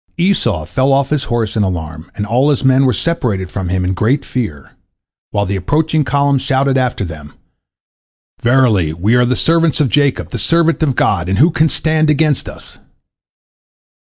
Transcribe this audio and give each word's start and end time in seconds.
Esau 0.17 0.65
fell 0.65 0.91
off 0.91 1.09
his 1.11 1.25
horse 1.25 1.55
in 1.55 1.61
alarm, 1.61 2.09
and 2.15 2.25
all 2.25 2.49
his 2.49 2.63
men 2.65 2.91
separated 2.91 3.51
from 3.51 3.69
him 3.69 3.85
in 3.85 3.93
great 3.93 4.25
fear, 4.25 4.71
while 5.29 5.45
the 5.45 5.55
approaching 5.55 6.03
column 6.03 6.39
shouted 6.39 6.75
after 6.75 7.05
them, 7.05 7.33
"Verily, 8.41 8.93
we 8.93 9.13
are 9.13 9.25
the 9.25 9.35
servants 9.35 9.79
of 9.79 9.89
Jacob, 9.89 10.29
the 10.29 10.39
servant 10.39 10.81
of 10.81 10.95
God, 10.95 11.29
and 11.29 11.37
who 11.37 11.51
can 11.51 11.69
stand 11.69 12.09
against 12.09 12.49
us?" 12.49 12.79